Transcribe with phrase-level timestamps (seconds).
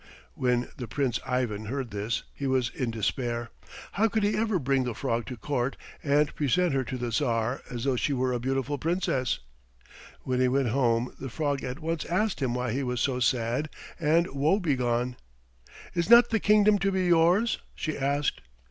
[0.33, 3.51] When the Prince Ivan heard this he was in despair.
[3.91, 7.61] How could he ever bring the frog to court and present her to the Tsar
[7.69, 9.37] as though she were a beautiful Princess?
[10.21, 13.69] When he went home the frog at once asked him why he was so sad
[13.99, 15.17] and woebegone.
[15.93, 18.41] "Is not the kingdom to be yours?" she asked.